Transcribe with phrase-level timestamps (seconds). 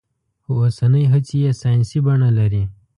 [0.43, 2.63] خو اوسنۍ هڅې يې ساينسي بڼه لري.